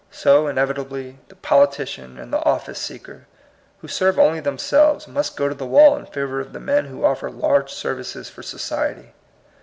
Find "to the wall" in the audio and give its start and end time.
5.47-5.95